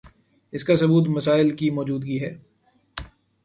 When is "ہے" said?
2.23-2.35